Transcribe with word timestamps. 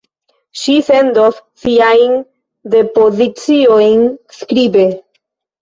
Ŝi 0.61 0.77
sendos 0.87 1.35
siajn 1.65 2.17
depoziciojn 2.77 4.03
skribe. 4.41 4.89